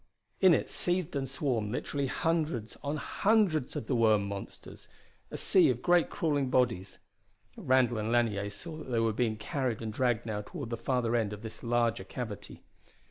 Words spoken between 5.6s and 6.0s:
of